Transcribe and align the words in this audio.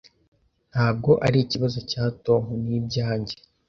Ntabwo 0.71 1.11
ari 1.27 1.37
ikibazo 1.45 1.79
cya 1.91 2.03
Tom. 2.25 2.43
Ni 2.63 2.73
ibyanjye. 2.79 3.35